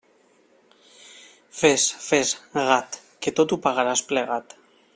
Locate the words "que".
3.25-3.35